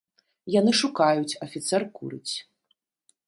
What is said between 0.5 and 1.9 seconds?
Яны шукаюць, афіцэр